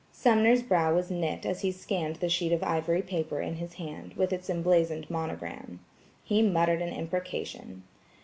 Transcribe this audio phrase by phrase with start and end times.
[0.11, 4.15] Sumner's brow was knit as he scanned the sheet of ivory paper in his hand,
[4.15, 5.79] with its emblazoned monogram.
[6.23, 7.83] He muttered an imprecation.